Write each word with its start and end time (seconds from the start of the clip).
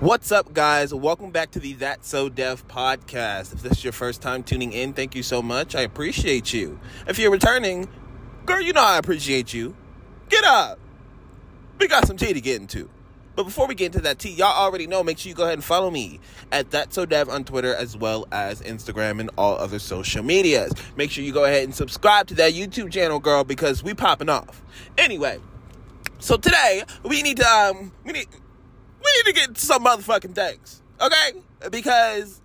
What's 0.00 0.30
up, 0.30 0.54
guys? 0.54 0.94
Welcome 0.94 1.32
back 1.32 1.50
to 1.50 1.58
the 1.58 1.72
That 1.72 2.04
So 2.04 2.28
Dev 2.28 2.68
podcast. 2.68 3.52
If 3.52 3.62
this 3.62 3.78
is 3.78 3.82
your 3.82 3.92
first 3.92 4.22
time 4.22 4.44
tuning 4.44 4.72
in, 4.72 4.92
thank 4.92 5.16
you 5.16 5.24
so 5.24 5.42
much. 5.42 5.74
I 5.74 5.80
appreciate 5.80 6.52
you. 6.52 6.78
If 7.08 7.18
you're 7.18 7.32
returning, 7.32 7.88
girl, 8.46 8.60
you 8.60 8.72
know 8.72 8.80
I 8.80 8.98
appreciate 8.98 9.52
you. 9.52 9.74
Get 10.28 10.44
up. 10.44 10.78
We 11.80 11.88
got 11.88 12.06
some 12.06 12.16
tea 12.16 12.32
to 12.32 12.40
get 12.40 12.60
into. 12.60 12.88
But 13.34 13.42
before 13.42 13.66
we 13.66 13.74
get 13.74 13.86
into 13.86 14.00
that 14.02 14.20
tea, 14.20 14.30
y'all 14.30 14.56
already 14.56 14.86
know, 14.86 15.02
make 15.02 15.18
sure 15.18 15.30
you 15.30 15.34
go 15.34 15.42
ahead 15.42 15.54
and 15.54 15.64
follow 15.64 15.90
me 15.90 16.20
at 16.52 16.70
That 16.70 16.94
So 16.94 17.04
Dev 17.04 17.28
on 17.28 17.42
Twitter 17.42 17.74
as 17.74 17.96
well 17.96 18.28
as 18.30 18.62
Instagram 18.62 19.18
and 19.18 19.30
all 19.36 19.56
other 19.58 19.80
social 19.80 20.22
medias. 20.22 20.72
Make 20.94 21.10
sure 21.10 21.24
you 21.24 21.32
go 21.32 21.44
ahead 21.44 21.64
and 21.64 21.74
subscribe 21.74 22.28
to 22.28 22.34
that 22.36 22.52
YouTube 22.52 22.92
channel, 22.92 23.18
girl, 23.18 23.42
because 23.42 23.82
we 23.82 23.94
popping 23.94 24.28
off. 24.28 24.62
Anyway, 24.96 25.40
so 26.20 26.36
today 26.36 26.84
we 27.02 27.20
need 27.22 27.38
to 27.38 27.46
um 27.48 27.90
we 28.04 28.12
need 28.12 28.28
we 29.04 29.12
need 29.16 29.26
to 29.26 29.32
get 29.32 29.58
some 29.58 29.84
motherfucking 29.84 30.34
things, 30.34 30.82
okay? 31.00 31.32
Because 31.70 32.40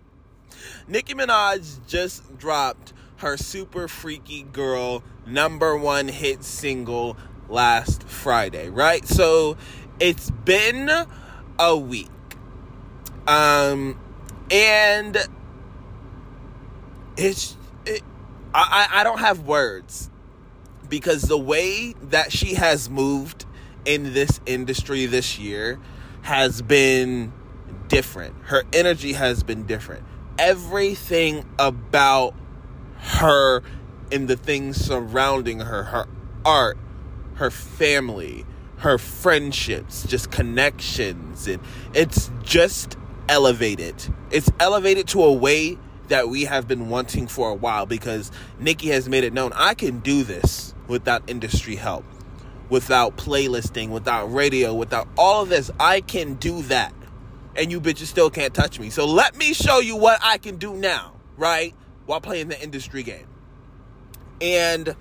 Nicki 0.88 1.14
Minaj 1.14 1.86
just 1.86 2.36
dropped 2.38 2.92
her 3.18 3.36
super 3.36 3.86
freaky 3.86 4.42
girl 4.42 5.02
number 5.26 5.76
one 5.76 6.08
hit 6.08 6.42
single 6.42 7.16
last 7.48 8.04
Friday, 8.04 8.68
right? 8.68 9.06
So 9.06 9.56
it's 9.98 10.30
been 10.30 10.90
a 11.58 11.76
week. 11.76 12.08
Um, 13.26 14.00
and 14.50 15.16
it's, 17.16 17.56
it, 17.86 18.02
I, 18.54 18.88
I 18.90 19.04
don't 19.04 19.20
have 19.20 19.40
words 19.40 20.10
because 20.88 21.22
the 21.22 21.38
way 21.38 21.94
that 22.02 22.32
she 22.32 22.54
has 22.54 22.88
moved 22.90 23.44
in 23.84 24.12
this 24.12 24.40
industry 24.46 25.06
this 25.06 25.38
year 25.38 25.78
has 26.22 26.62
been 26.62 27.32
different. 27.88 28.34
Her 28.44 28.62
energy 28.72 29.12
has 29.14 29.42
been 29.42 29.66
different. 29.66 30.04
Everything 30.38 31.44
about 31.58 32.34
her 32.98 33.62
and 34.12 34.28
the 34.28 34.36
things 34.36 34.76
surrounding 34.76 35.60
her, 35.60 35.84
her 35.84 36.06
art, 36.44 36.78
her 37.34 37.50
family, 37.50 38.44
her 38.78 38.98
friendships, 38.98 40.04
just 40.04 40.30
connections, 40.30 41.46
and 41.46 41.60
it's 41.94 42.30
just 42.42 42.96
elevated. 43.28 43.94
It's 44.30 44.50
elevated 44.58 45.08
to 45.08 45.22
a 45.22 45.32
way 45.32 45.78
that 46.08 46.28
we 46.28 46.44
have 46.44 46.66
been 46.66 46.88
wanting 46.88 47.26
for 47.26 47.50
a 47.50 47.54
while 47.54 47.86
because 47.86 48.32
Nicki 48.58 48.88
has 48.88 49.08
made 49.08 49.22
it 49.22 49.32
known 49.32 49.52
I 49.54 49.74
can 49.74 50.00
do 50.00 50.24
this 50.24 50.74
without 50.88 51.28
industry 51.30 51.76
help 51.76 52.04
without 52.70 53.16
playlisting, 53.16 53.90
without 53.90 54.32
radio, 54.32 54.72
without 54.72 55.08
all 55.18 55.42
of 55.42 55.48
this. 55.48 55.70
I 55.78 56.00
can 56.00 56.34
do 56.34 56.62
that. 56.62 56.94
And 57.56 57.70
you 57.70 57.80
bitches 57.80 58.06
still 58.06 58.30
can't 58.30 58.54
touch 58.54 58.78
me. 58.78 58.90
So 58.90 59.04
let 59.04 59.36
me 59.36 59.52
show 59.52 59.80
you 59.80 59.96
what 59.96 60.20
I 60.22 60.38
can 60.38 60.56
do 60.56 60.74
now, 60.74 61.14
right? 61.36 61.74
While 62.06 62.20
playing 62.20 62.48
the 62.48 62.62
industry 62.62 63.02
game. 63.02 63.26
And 64.40 64.94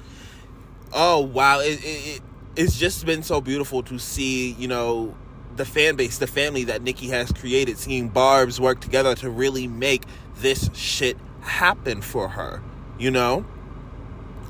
oh 0.91 1.19
wow, 1.19 1.59
it, 1.59 1.79
it, 1.83 2.21
it's 2.55 2.77
just 2.77 3.05
been 3.05 3.23
so 3.23 3.39
beautiful 3.39 3.83
to 3.83 3.99
see, 3.99 4.51
you 4.53 4.67
know, 4.67 5.15
the 5.55 5.65
fan 5.65 5.95
base, 5.95 6.17
the 6.17 6.27
family 6.27 6.65
that 6.65 6.81
Nicki 6.81 7.07
has 7.09 7.31
created, 7.31 7.77
seeing 7.77 8.09
Barb's 8.09 8.59
work 8.59 8.81
together 8.81 9.13
to 9.15 9.29
really 9.29 9.67
make 9.67 10.03
this 10.37 10.69
shit 10.73 11.17
happen 11.41 12.01
for 12.01 12.29
her, 12.29 12.61
you 12.97 13.11
know? 13.11 13.45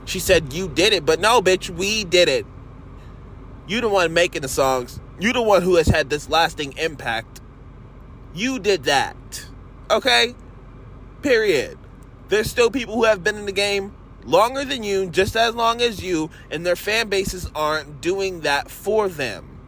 She 0.06 0.20
said, 0.20 0.54
You 0.54 0.67
did 0.67 0.94
it, 0.94 1.06
but 1.06 1.20
no, 1.20 1.42
bitch, 1.42 1.70
we 1.70 2.04
did 2.04 2.30
it. 2.30 2.45
You 3.70 3.81
the 3.81 3.88
one 3.88 4.16
making 4.16 4.42
the 4.42 4.48
songs. 4.48 5.00
You 5.20 5.31
the 5.31 5.44
one 5.44 5.62
who 5.62 5.75
has 5.75 5.86
had 5.86 6.09
this 6.09 6.28
lasting 6.28 6.75
impact. 6.80 7.39
You 8.34 8.58
did 8.58 8.86
that. 8.86 9.45
Okay? 9.92 10.34
Period. 11.22 11.78
There's 12.30 12.50
still 12.50 12.72
people 12.72 12.95
who 12.95 13.03
have 13.03 13.23
been 13.23 13.36
in 13.36 13.45
the 13.45 13.52
game 13.52 13.94
longer 14.26 14.66
than 14.66 14.82
you, 14.82 15.08
just 15.11 15.36
as 15.36 15.54
long 15.54 15.83
as 15.83 16.02
you, 16.02 16.32
and 16.49 16.66
their 16.66 16.76
fan 16.76 17.10
bases 17.10 17.48
aren't 17.54 18.02
doing 18.02 18.39
that 18.39 18.71
for 18.71 19.08
them. 19.08 19.60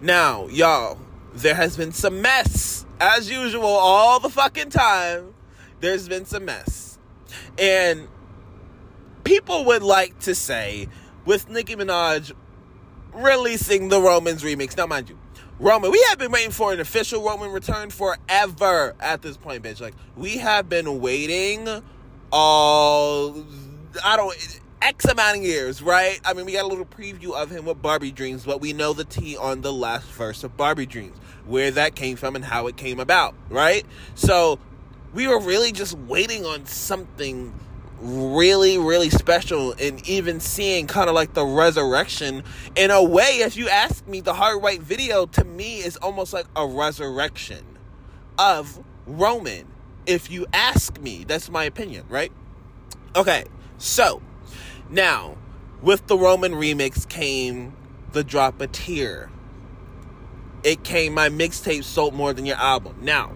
Now, 0.00 0.48
y'all, 0.48 0.98
there 1.34 1.54
has 1.54 1.76
been 1.76 1.92
some 1.92 2.20
mess. 2.20 2.84
As 2.98 3.30
usual, 3.30 3.64
all 3.64 4.18
the 4.18 4.28
fucking 4.28 4.70
time, 4.70 5.34
there's 5.78 6.08
been 6.08 6.24
some 6.24 6.46
mess. 6.46 6.98
And 7.58 8.08
people 9.22 9.66
would 9.66 9.84
like 9.84 10.18
to 10.20 10.34
say, 10.34 10.88
with 11.24 11.48
Nicki 11.48 11.76
Minaj 11.76 12.32
releasing 13.16 13.88
the 13.88 14.00
Romans 14.00 14.42
remix. 14.42 14.76
Now, 14.76 14.86
mind 14.86 15.08
you, 15.08 15.18
Roman, 15.58 15.90
we 15.90 16.04
have 16.10 16.18
been 16.18 16.30
waiting 16.30 16.50
for 16.50 16.72
an 16.72 16.80
official 16.80 17.22
Roman 17.22 17.50
return 17.50 17.90
forever 17.90 18.94
at 19.00 19.22
this 19.22 19.36
point, 19.36 19.62
bitch. 19.62 19.80
Like, 19.80 19.94
we 20.16 20.38
have 20.38 20.68
been 20.68 21.00
waiting 21.00 21.66
all, 22.30 23.44
I 24.04 24.16
don't, 24.16 24.60
X 24.82 25.06
amount 25.06 25.38
of 25.38 25.42
years, 25.42 25.80
right? 25.80 26.20
I 26.24 26.34
mean, 26.34 26.44
we 26.44 26.52
got 26.52 26.64
a 26.64 26.68
little 26.68 26.84
preview 26.84 27.32
of 27.32 27.50
him 27.50 27.64
with 27.64 27.80
Barbie 27.80 28.12
Dreams, 28.12 28.44
but 28.44 28.60
we 28.60 28.72
know 28.72 28.92
the 28.92 29.04
T 29.04 29.36
on 29.36 29.62
the 29.62 29.72
last 29.72 30.06
verse 30.08 30.44
of 30.44 30.56
Barbie 30.56 30.86
Dreams, 30.86 31.16
where 31.46 31.70
that 31.70 31.94
came 31.94 32.16
from 32.16 32.36
and 32.36 32.44
how 32.44 32.66
it 32.66 32.76
came 32.76 33.00
about, 33.00 33.34
right? 33.48 33.86
So, 34.14 34.58
we 35.14 35.26
were 35.26 35.40
really 35.40 35.72
just 35.72 35.94
waiting 35.94 36.44
on 36.44 36.66
something 36.66 37.54
really, 38.00 38.78
really 38.78 39.10
special 39.10 39.72
and 39.80 40.06
even 40.08 40.40
seeing 40.40 40.86
kind 40.86 41.08
of 41.08 41.14
like 41.14 41.34
the 41.34 41.44
resurrection. 41.44 42.44
In 42.74 42.90
a 42.90 43.02
way, 43.02 43.38
if 43.40 43.56
you 43.56 43.68
ask 43.68 44.06
me, 44.06 44.20
the 44.20 44.34
Hard 44.34 44.62
Right 44.62 44.80
video 44.80 45.26
to 45.26 45.44
me 45.44 45.78
is 45.78 45.96
almost 45.96 46.32
like 46.32 46.46
a 46.54 46.66
resurrection 46.66 47.64
of 48.38 48.82
Roman. 49.06 49.66
If 50.06 50.30
you 50.30 50.46
ask 50.52 51.00
me, 51.00 51.24
that's 51.24 51.50
my 51.50 51.64
opinion, 51.64 52.04
right? 52.08 52.32
Okay, 53.14 53.44
so 53.78 54.22
now 54.90 55.36
with 55.82 56.06
the 56.06 56.16
Roman 56.16 56.52
remix 56.52 57.08
came 57.08 57.74
the 58.12 58.22
drop 58.22 58.60
a 58.60 58.66
tear. 58.66 59.30
It 60.62 60.84
came 60.84 61.14
my 61.14 61.28
mixtape 61.28 61.84
sold 61.84 62.14
more 62.14 62.32
than 62.32 62.46
your 62.46 62.56
album. 62.56 62.96
Now, 63.00 63.32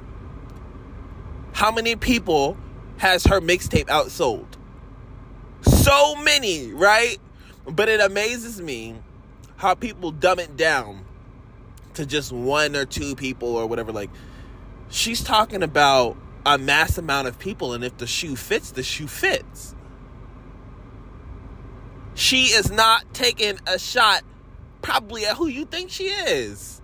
how 1.52 1.70
many 1.70 1.96
people 1.96 2.56
has 3.00 3.24
her 3.24 3.40
mixtape 3.40 3.86
outsold. 3.86 4.49
So 5.82 6.14
many, 6.16 6.72
right? 6.72 7.16
But 7.66 7.88
it 7.88 8.00
amazes 8.00 8.60
me 8.60 8.96
how 9.56 9.74
people 9.74 10.10
dumb 10.10 10.38
it 10.38 10.56
down 10.56 11.06
to 11.94 12.04
just 12.04 12.32
one 12.32 12.76
or 12.76 12.84
two 12.84 13.16
people 13.16 13.56
or 13.56 13.66
whatever. 13.66 13.90
Like, 13.90 14.10
she's 14.90 15.22
talking 15.22 15.62
about 15.62 16.18
a 16.44 16.58
mass 16.58 16.98
amount 16.98 17.28
of 17.28 17.38
people, 17.38 17.72
and 17.72 17.82
if 17.82 17.96
the 17.96 18.06
shoe 18.06 18.36
fits, 18.36 18.72
the 18.72 18.82
shoe 18.82 19.06
fits. 19.06 19.74
She 22.14 22.46
is 22.46 22.70
not 22.70 23.14
taking 23.14 23.58
a 23.66 23.78
shot, 23.78 24.22
probably 24.82 25.24
at 25.24 25.36
who 25.38 25.46
you 25.46 25.64
think 25.64 25.90
she 25.90 26.04
is. 26.04 26.82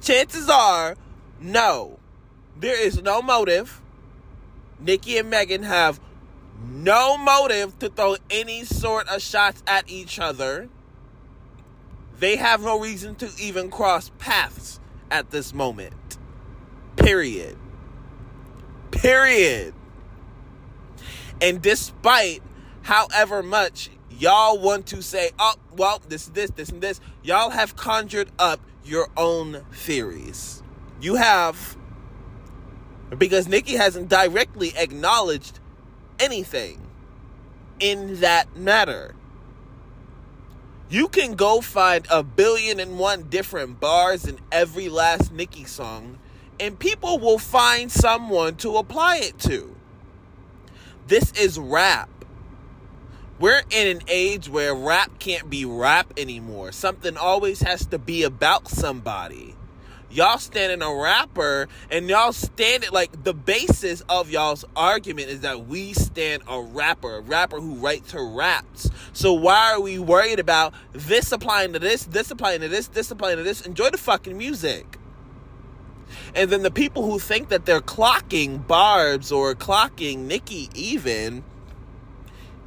Chances 0.00 0.48
are, 0.48 0.96
no. 1.40 1.98
There 2.60 2.80
is 2.80 3.02
no 3.02 3.22
motive. 3.22 3.80
Nicki 4.78 5.18
and 5.18 5.30
Megan 5.30 5.64
have 5.64 5.98
no 6.62 7.16
motive 7.16 7.78
to 7.80 7.88
throw 7.88 8.16
any 8.30 8.64
sort 8.64 9.08
of 9.08 9.22
shots 9.22 9.62
at 9.66 9.88
each 9.88 10.18
other. 10.18 10.68
They 12.18 12.36
have 12.36 12.62
no 12.62 12.78
reason 12.78 13.14
to 13.16 13.30
even 13.38 13.70
cross 13.70 14.10
paths 14.18 14.80
at 15.10 15.30
this 15.30 15.52
moment. 15.52 16.18
Period. 16.96 17.56
Period. 18.90 19.74
And 21.40 21.60
despite 21.60 22.42
however 22.82 23.42
much 23.42 23.90
y'all 24.18 24.58
want 24.58 24.86
to 24.86 25.02
say, 25.02 25.30
oh, 25.38 25.54
well, 25.76 26.00
this, 26.08 26.26
this, 26.26 26.50
this, 26.50 26.68
and 26.68 26.80
this, 26.80 27.00
y'all 27.22 27.50
have 27.50 27.76
conjured 27.76 28.30
up 28.38 28.60
your 28.84 29.08
own 29.16 29.64
theories. 29.72 30.62
You 31.00 31.16
have 31.16 31.76
because 33.18 33.46
Nicki 33.46 33.74
hasn't 33.74 34.08
directly 34.08 34.72
acknowledged 34.76 35.60
anything 36.18 36.80
in 37.80 38.20
that 38.20 38.56
matter. 38.56 39.14
You 40.88 41.08
can 41.08 41.34
go 41.34 41.60
find 41.60 42.06
a 42.10 42.22
billion 42.22 42.78
and 42.78 42.98
one 42.98 43.24
different 43.24 43.80
bars 43.80 44.26
in 44.26 44.38
every 44.52 44.88
last 44.88 45.32
Nicki 45.32 45.64
song, 45.64 46.18
and 46.60 46.78
people 46.78 47.18
will 47.18 47.38
find 47.38 47.90
someone 47.90 48.56
to 48.56 48.76
apply 48.76 49.18
it 49.18 49.38
to. 49.40 49.74
This 51.06 51.32
is 51.32 51.58
rap. 51.58 52.08
We're 53.40 53.62
in 53.70 53.96
an 53.96 54.02
age 54.06 54.48
where 54.48 54.74
rap 54.74 55.18
can't 55.18 55.50
be 55.50 55.64
rap 55.64 56.12
anymore. 56.16 56.70
Something 56.70 57.16
always 57.16 57.60
has 57.62 57.84
to 57.86 57.98
be 57.98 58.22
about 58.22 58.68
somebody. 58.68 59.53
Y'all 60.14 60.38
standing 60.38 60.80
a 60.80 60.94
rapper 60.94 61.68
and 61.90 62.08
y'all 62.08 62.32
standing 62.32 62.90
like 62.92 63.24
the 63.24 63.34
basis 63.34 64.00
of 64.08 64.30
y'all's 64.30 64.64
argument 64.76 65.28
is 65.28 65.40
that 65.40 65.66
we 65.66 65.92
stand 65.92 66.42
a 66.46 66.60
rapper, 66.60 67.16
a 67.16 67.20
rapper 67.20 67.60
who 67.60 67.74
writes 67.74 68.12
her 68.12 68.24
raps. 68.24 68.88
So 69.12 69.32
why 69.32 69.72
are 69.72 69.80
we 69.80 69.98
worried 69.98 70.38
about 70.38 70.72
this 70.92 71.32
applying 71.32 71.72
to 71.72 71.80
this, 71.80 72.04
this 72.04 72.30
applying 72.30 72.60
to 72.60 72.68
this, 72.68 72.86
this 72.86 73.10
applying 73.10 73.38
to 73.38 73.42
this? 73.42 73.62
Enjoy 73.62 73.90
the 73.90 73.98
fucking 73.98 74.38
music. 74.38 74.98
And 76.36 76.48
then 76.48 76.62
the 76.62 76.70
people 76.70 77.02
who 77.10 77.18
think 77.18 77.48
that 77.48 77.66
they're 77.66 77.80
clocking 77.80 78.64
Barb's 78.64 79.32
or 79.32 79.54
clocking 79.56 80.26
Nicki 80.26 80.70
even, 80.74 81.42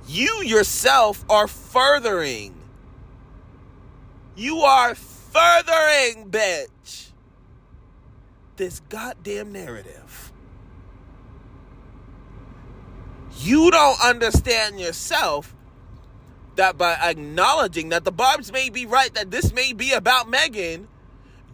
you 0.06 0.44
yourself 0.44 1.24
are 1.30 1.48
furthering. 1.48 2.56
You 4.36 4.58
are 4.60 4.96
furthering, 4.96 6.30
bitch 6.30 7.07
this 8.58 8.82
goddamn 8.90 9.52
narrative. 9.52 10.34
You 13.40 13.72
don't 13.72 14.04
understand 14.04 14.80
yourself 14.80 15.56
that 16.56 16.78
by 16.78 16.94
acknowledging 16.94 17.90
that 17.90 18.04
the 18.04 18.12
Barb's 18.12 18.52
may 18.52 18.70
be 18.70 18.86
right, 18.86 19.14
that 19.14 19.32
this 19.32 19.54
may 19.54 19.74
be 19.74 19.94
about 19.94 20.28
Megan, 20.28 20.88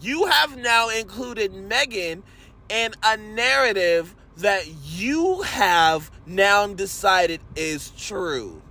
you 0.02 0.26
have 0.26 0.58
now 0.58 0.90
included 0.90 1.54
Megan 1.54 2.24
in 2.70 2.94
a 3.04 3.18
narrative 3.18 4.16
that 4.38 4.66
you 4.86 5.42
have 5.42 6.10
now 6.26 6.66
decided 6.68 7.42
is 7.56 7.92
true. 7.92 8.62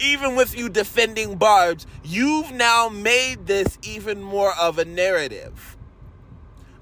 Even 0.00 0.34
with 0.34 0.56
you 0.56 0.70
defending 0.70 1.36
Barb's, 1.36 1.86
you've 2.02 2.50
now 2.50 2.88
made 2.88 3.46
this 3.46 3.78
even 3.82 4.22
more 4.22 4.52
of 4.58 4.78
a 4.78 4.84
narrative 4.86 5.69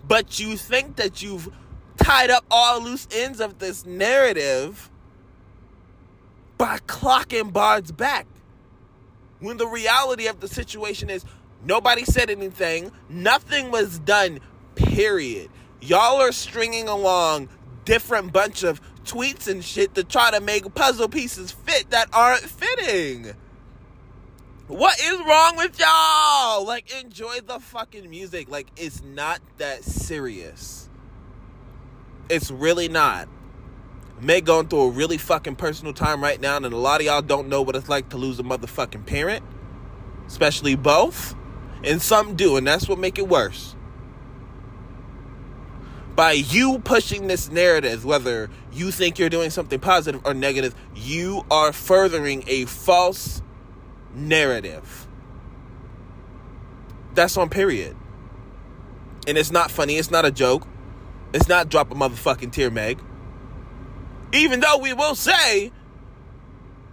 but 0.08 0.40
you 0.40 0.56
think 0.56 0.96
that 0.96 1.22
you've 1.22 1.48
tied 1.96 2.30
up 2.30 2.44
all 2.50 2.82
loose 2.82 3.06
ends 3.12 3.40
of 3.40 3.58
this 3.58 3.84
narrative 3.84 4.90
by 6.56 6.78
clocking 6.78 7.52
Barb's 7.52 7.92
back. 7.92 8.26
When 9.40 9.58
the 9.58 9.66
reality 9.66 10.26
of 10.26 10.40
the 10.40 10.48
situation 10.48 11.10
is 11.10 11.24
nobody 11.64 12.04
said 12.04 12.30
anything, 12.30 12.90
nothing 13.08 13.70
was 13.70 14.00
done, 14.00 14.40
period. 14.74 15.50
Y'all 15.80 16.20
are 16.20 16.32
stringing 16.32 16.88
along 16.88 17.48
different 17.84 18.32
bunch 18.32 18.64
of 18.64 18.80
tweets 19.04 19.46
and 19.46 19.64
shit 19.64 19.94
to 19.94 20.04
try 20.04 20.30
to 20.30 20.40
make 20.40 20.74
puzzle 20.74 21.08
pieces 21.08 21.52
fit 21.52 21.90
that 21.90 22.08
aren't 22.12 22.40
fitting. 22.40 23.34
What 24.68 25.00
is 25.00 25.18
wrong 25.20 25.56
with 25.56 25.80
y'all? 25.80 26.66
Like, 26.66 26.92
enjoy 27.02 27.40
the 27.40 27.58
fucking 27.58 28.08
music. 28.10 28.50
Like, 28.50 28.70
it's 28.76 29.02
not 29.02 29.40
that 29.56 29.82
serious. 29.82 30.90
It's 32.28 32.50
really 32.50 32.88
not. 32.88 33.30
Meg 34.20 34.44
going 34.44 34.68
through 34.68 34.82
a 34.82 34.90
really 34.90 35.16
fucking 35.16 35.56
personal 35.56 35.94
time 35.94 36.22
right 36.22 36.38
now, 36.38 36.56
and 36.58 36.66
a 36.66 36.76
lot 36.76 37.00
of 37.00 37.06
y'all 37.06 37.22
don't 37.22 37.48
know 37.48 37.62
what 37.62 37.76
it's 37.76 37.88
like 37.88 38.10
to 38.10 38.18
lose 38.18 38.38
a 38.40 38.42
motherfucking 38.42 39.06
parent, 39.06 39.42
especially 40.26 40.76
both, 40.76 41.34
and 41.82 42.02
some 42.02 42.34
do, 42.34 42.56
and 42.58 42.66
that's 42.66 42.86
what 42.90 42.98
make 42.98 43.18
it 43.18 43.26
worse. 43.26 43.74
By 46.14 46.32
you 46.32 46.80
pushing 46.80 47.26
this 47.28 47.50
narrative, 47.50 48.04
whether 48.04 48.50
you 48.72 48.90
think 48.90 49.18
you're 49.18 49.30
doing 49.30 49.48
something 49.48 49.80
positive 49.80 50.20
or 50.26 50.34
negative, 50.34 50.74
you 50.94 51.46
are 51.50 51.72
furthering 51.72 52.44
a 52.48 52.66
false 52.66 53.40
narrative. 54.14 55.06
That's 57.14 57.36
on 57.36 57.48
period. 57.48 57.96
And 59.26 59.36
it's 59.36 59.50
not 59.50 59.70
funny, 59.70 59.96
it's 59.96 60.10
not 60.10 60.24
a 60.24 60.30
joke. 60.30 60.66
It's 61.34 61.48
not 61.48 61.68
drop 61.68 61.90
a 61.90 61.94
motherfucking 61.94 62.52
tear, 62.52 62.70
Meg. 62.70 63.00
Even 64.32 64.60
though 64.60 64.78
we 64.78 64.92
will 64.92 65.14
say 65.14 65.72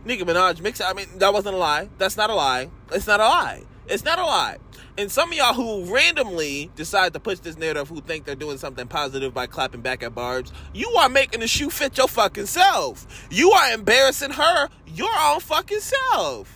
Nicki 0.03 0.23
Minaj 0.23 0.61
mix 0.61 0.81
I 0.81 0.93
mean, 0.93 1.07
that 1.17 1.33
wasn't 1.33 1.55
a 1.55 1.57
lie. 1.57 1.89
That's 1.97 2.17
not 2.17 2.29
a 2.29 2.35
lie. 2.35 2.69
It's 2.91 3.07
not 3.07 3.19
a 3.19 3.23
lie. 3.23 3.63
It's 3.87 4.03
not 4.03 4.19
a 4.19 4.25
lie. 4.25 4.57
And 4.97 5.11
some 5.11 5.31
of 5.31 5.37
y'all 5.37 5.53
who 5.53 5.93
randomly 5.93 6.71
decide 6.75 7.13
to 7.13 7.19
push 7.19 7.39
this 7.39 7.57
narrative 7.57 7.89
who 7.89 8.01
think 8.01 8.25
they're 8.25 8.35
doing 8.35 8.57
something 8.57 8.87
positive 8.87 9.33
by 9.33 9.45
clapping 9.45 9.81
back 9.81 10.03
at 10.03 10.15
Barb's, 10.15 10.53
you 10.73 10.89
are 10.91 11.09
making 11.09 11.41
the 11.41 11.47
shoe 11.47 11.69
fit 11.69 11.97
your 11.97 12.07
fucking 12.07 12.45
self. 12.45 13.27
You 13.29 13.51
are 13.51 13.73
embarrassing 13.73 14.31
her 14.31 14.69
your 14.87 15.11
own 15.19 15.39
fucking 15.41 15.81
self. 15.81 16.54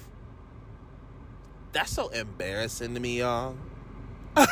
That's 1.71 1.91
so 1.91 2.09
embarrassing 2.09 2.95
to 2.95 2.99
me, 2.99 3.19
y'all. 3.19 3.55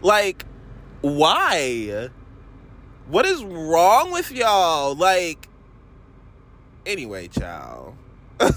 like, 0.00 0.46
why? 1.02 2.08
What 3.08 3.26
is 3.26 3.44
wrong 3.44 4.10
with 4.10 4.32
y'all? 4.32 4.94
Like, 4.94 5.48
anyway, 6.86 7.28
child. 7.28 7.94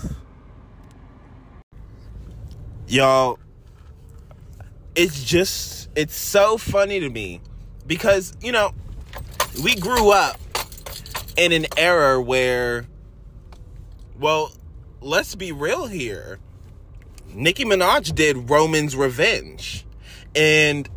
y'all, 2.87 3.37
it's 4.95 5.23
just, 5.23 5.89
it's 5.95 6.15
so 6.15 6.57
funny 6.57 7.01
to 7.01 7.09
me 7.09 7.41
because, 7.85 8.33
you 8.41 8.53
know, 8.53 8.71
we 9.61 9.75
grew 9.75 10.11
up 10.11 10.39
in 11.35 11.51
an 11.51 11.65
era 11.75 12.21
where, 12.21 12.85
well, 14.17 14.53
let's 15.01 15.35
be 15.35 15.51
real 15.51 15.87
here. 15.87 16.39
Nicki 17.33 17.65
Minaj 17.65 18.13
did 18.13 18.49
Roman's 18.49 18.95
Revenge. 18.95 19.85
And 20.35 20.89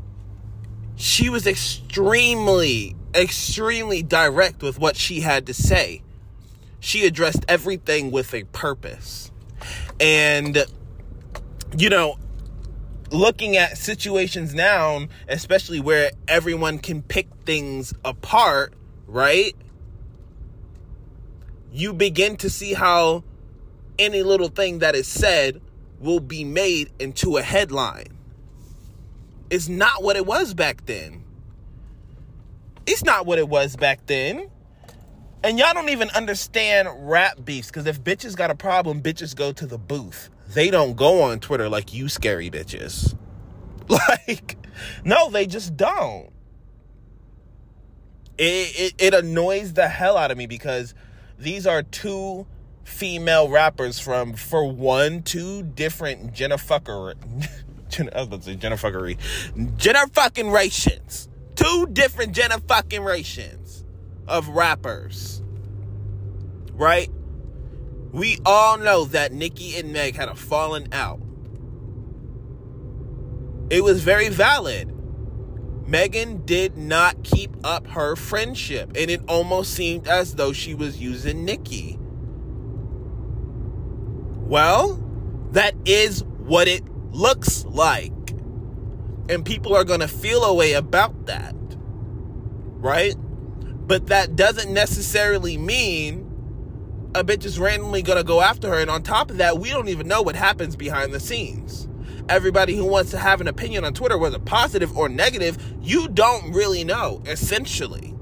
she 0.97 1.29
was 1.29 1.47
extremely, 1.47 2.97
extremely 3.15 4.03
direct 4.03 4.63
with 4.63 4.79
what 4.79 4.97
she 4.97 5.21
had 5.21 5.47
to 5.47 5.55
say. 5.55 6.03
She 6.81 7.07
addressed 7.07 7.45
everything 7.49 8.11
with 8.11 8.35
a 8.35 8.45
purpose. 8.45 9.31
And, 9.99 10.65
you 11.77 11.89
know, 11.89 12.19
looking 13.11 13.57
at 13.57 13.79
situations 13.79 14.55
now, 14.55 15.07
especially 15.29 15.81
where 15.81 16.11
everyone 16.29 16.79
can 16.79 17.03
pick 17.03 17.29
things 17.45 17.95
apart, 18.05 18.75
right? 19.07 19.55
You 21.73 21.93
begin 21.93 22.37
to 22.39 22.51
see 22.51 22.75
how 22.75 23.25
any 23.99 24.23
little 24.23 24.49
thing 24.49 24.81
that 24.81 24.95
is 24.95 25.07
said 25.07 25.61
will 26.05 26.21
be 26.21 26.45
made 26.45 26.91
into 26.99 27.39
a 27.39 27.43
headline. 27.43 28.17
It's 29.51 29.69
not 29.69 30.03
what 30.03 30.17
it 30.17 30.27
was 30.27 30.55
back 30.55 30.85
then. 30.87 31.25
It's 32.87 33.03
not 33.03 33.27
what 33.27 33.39
it 33.39 33.49
was 33.49 33.77
back 33.77 34.07
then. 34.07 34.51
And 35.43 35.59
y'all 35.59 35.75
don't 35.75 35.89
even 35.89 36.11
understand 36.11 36.89
rap 37.09 37.45
beefs 37.45 37.69
because 37.69 37.87
if 37.87 38.03
bitches 38.03 38.37
got 38.37 38.51
a 38.51 38.55
problem, 38.55 39.03
bitches 39.03 39.35
go 39.35 39.53
to 39.53 39.67
the 39.67 39.79
booth. 39.79 40.31
They 40.49 40.71
don't 40.71 40.95
go 40.95 41.23
on 41.23 41.41
Twitter 41.41 41.69
like 41.69 41.93
you 41.93 42.09
scary 42.09 42.51
bitches. 42.51 43.17
Like, 43.87 44.57
no, 45.05 45.29
they 45.29 45.47
just 45.47 45.77
don't. 45.77 46.31
It, 48.39 48.81
it, 48.81 48.95
it 48.99 49.15
annoys 49.15 49.75
the 49.75 49.89
hell 49.89 50.17
out 50.17 50.31
of 50.31 50.39
me 50.39 50.47
because 50.47 50.95
these 51.39 51.67
are 51.67 51.83
two 51.83 52.47
female 52.85 53.49
rappers 53.49 53.99
from, 53.99 54.35
for 54.35 54.71
one, 54.71 55.23
two 55.23 55.63
different 55.63 56.33
Jenna 56.33 56.57
I 57.99 58.03
was 58.03 58.27
about 58.27 58.31
to 58.31 58.43
say 58.43 58.57
Jenna 58.57 58.77
fuckery. 58.77 59.19
Jenna 59.77 60.07
fucking 60.09 60.51
rations. 60.51 61.29
Two 61.55 61.87
different 61.93 62.33
Jenna 62.33 62.59
fucking 62.61 63.03
rations 63.03 63.85
of 64.27 64.49
rappers. 64.49 65.43
Right? 66.73 67.11
We 68.13 68.39
all 68.45 68.79
know 68.79 69.05
that 69.07 69.33
Nicki 69.33 69.77
and 69.77 69.93
Meg 69.93 70.17
had 70.17 70.29
a 70.29 70.35
falling 70.35 70.93
out. 70.93 71.21
It 73.71 73.83
was 73.83 74.03
very 74.03 74.29
valid. 74.29 74.91
Megan 75.87 76.45
did 76.47 76.77
not 76.77 77.23
keep 77.25 77.51
up 77.65 77.87
her 77.89 78.17
friendship, 78.17 78.93
and 78.97 79.11
it 79.11 79.21
almost 79.29 79.75
seemed 79.75 80.09
as 80.09 80.35
though 80.37 80.53
she 80.53 80.75
was 80.75 80.99
using 81.01 81.45
Nicki. 81.45 81.99
Well, 84.47 85.01
that 85.53 85.75
is 85.85 86.23
what 86.25 86.69
it 86.69 86.85
looks 87.13 87.65
like. 87.65 88.13
And 89.29 89.45
people 89.45 89.75
are 89.75 89.85
going 89.85 90.01
to 90.01 90.09
feel 90.09 90.45
a 90.45 90.53
way 90.53 90.75
about 90.75 91.27
that. 91.27 91.55
Right? 92.77 93.15
But 93.19 94.09
that 94.09 94.37
doesn't 94.37 94.73
necessarily 94.73 95.57
mean 95.57 96.31
a 97.15 97.23
bitch 97.23 97.45
is 97.45 97.59
randomly 97.59 98.03
going 98.03 98.19
to 98.19 98.25
go 98.25 98.41
after 98.41 98.69
her. 98.69 98.81
And 98.81 98.91
on 98.91 99.03
top 99.03 99.31
of 99.31 99.39
that, 99.39 99.59
we 99.59 99.71
don't 99.71 99.89
even 99.89 100.09
know 100.09 100.21
what 100.21 100.37
happens 100.37 100.77
behind 100.77 101.13
the 101.13 101.21
scenes. 101.21 101.89
Everybody 102.29 102.75
who 102.77 102.85
wants 102.85 103.11
to 103.13 103.19
have 103.19 103.41
an 103.41 103.49
opinion 103.49 103.85
on 103.85 103.95
Twitter, 103.95 104.19
whether 104.19 104.39
positive 104.39 104.97
or 104.97 105.09
negative, 105.09 105.59
you 105.81 106.09
don't 106.09 106.53
really 106.53 106.83
know, 106.83 107.23
essentially. 107.27 108.15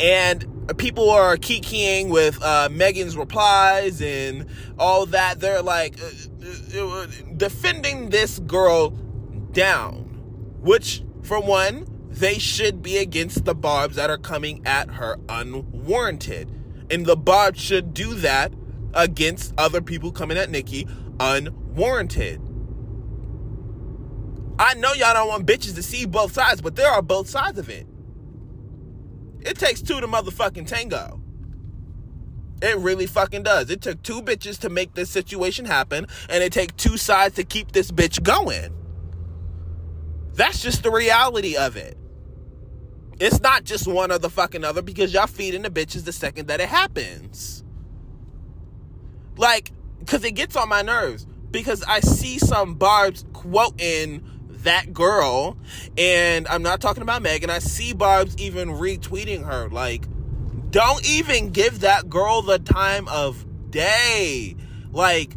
And 0.00 0.46
people 0.76 1.10
are 1.10 1.36
kikiing 1.36 2.10
with 2.10 2.42
uh, 2.42 2.68
Megan's 2.70 3.16
replies 3.16 4.02
and 4.02 4.46
all 4.78 5.06
that. 5.06 5.40
They're 5.40 5.62
like 5.62 5.98
uh, 6.00 6.78
uh, 6.78 6.88
uh, 6.88 7.06
defending 7.36 8.10
this 8.10 8.38
girl 8.40 8.90
down. 9.52 10.04
Which, 10.60 11.02
for 11.22 11.40
one, 11.40 11.86
they 12.08 12.38
should 12.38 12.82
be 12.82 12.98
against 12.98 13.44
the 13.44 13.54
barbs 13.54 13.96
that 13.96 14.10
are 14.10 14.18
coming 14.18 14.66
at 14.66 14.90
her 14.90 15.18
unwarranted. 15.28 16.50
And 16.90 17.06
the 17.06 17.16
barbs 17.16 17.60
should 17.60 17.94
do 17.94 18.14
that 18.14 18.52
against 18.94 19.54
other 19.56 19.80
people 19.80 20.10
coming 20.10 20.36
at 20.36 20.50
Nicki 20.50 20.86
unwarranted. 21.20 22.40
I 24.58 24.74
know 24.74 24.92
y'all 24.92 25.14
don't 25.14 25.28
want 25.28 25.46
bitches 25.46 25.76
to 25.76 25.82
see 25.82 26.04
both 26.04 26.32
sides, 26.32 26.60
but 26.60 26.74
there 26.74 26.90
are 26.90 27.02
both 27.02 27.28
sides 27.28 27.58
of 27.58 27.68
it. 27.68 27.86
It 29.40 29.58
takes 29.58 29.82
two 29.82 30.00
to 30.00 30.06
motherfucking 30.06 30.66
tango. 30.66 31.20
It 32.60 32.76
really 32.78 33.06
fucking 33.06 33.44
does. 33.44 33.70
It 33.70 33.80
took 33.80 34.02
two 34.02 34.20
bitches 34.20 34.58
to 34.60 34.68
make 34.68 34.94
this 34.94 35.10
situation 35.10 35.64
happen, 35.64 36.06
and 36.28 36.42
it 36.42 36.52
take 36.52 36.76
two 36.76 36.96
sides 36.96 37.36
to 37.36 37.44
keep 37.44 37.72
this 37.72 37.90
bitch 37.92 38.22
going. 38.22 38.74
That's 40.34 40.62
just 40.62 40.82
the 40.82 40.90
reality 40.90 41.56
of 41.56 41.76
it. 41.76 41.96
It's 43.20 43.40
not 43.40 43.64
just 43.64 43.86
one 43.86 44.12
or 44.12 44.18
the 44.18 44.30
fucking 44.30 44.64
other 44.64 44.82
because 44.82 45.12
y'all 45.12 45.26
feeding 45.26 45.62
the 45.62 45.70
bitches 45.70 46.04
the 46.04 46.12
second 46.12 46.46
that 46.46 46.60
it 46.60 46.68
happens. 46.68 47.64
Like, 49.36 49.72
because 49.98 50.24
it 50.24 50.32
gets 50.32 50.56
on 50.56 50.68
my 50.68 50.82
nerves. 50.82 51.26
Because 51.50 51.82
I 51.84 52.00
see 52.00 52.38
some 52.38 52.74
barbs 52.74 53.24
quoting 53.32 54.22
that 54.68 54.92
girl, 54.92 55.56
and 55.96 56.46
I'm 56.46 56.62
not 56.62 56.82
talking 56.82 57.02
about 57.02 57.22
Megan. 57.22 57.48
I 57.48 57.58
see 57.58 57.94
barbs 57.94 58.36
even 58.36 58.68
retweeting 58.68 59.46
her. 59.46 59.70
Like, 59.70 60.04
don't 60.70 61.08
even 61.08 61.50
give 61.50 61.80
that 61.80 62.10
girl 62.10 62.42
the 62.42 62.58
time 62.58 63.08
of 63.08 63.46
day. 63.70 64.56
Like, 64.92 65.34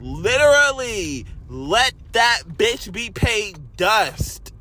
literally, 0.00 1.26
let 1.50 1.92
that 2.12 2.44
bitch 2.48 2.90
be 2.90 3.10
paid 3.10 3.76
dust. 3.76 4.54